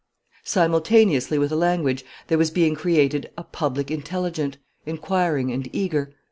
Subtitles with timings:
[0.43, 6.15] Simultaneously with the language there was being created a public intelligent, inquiring, and eager.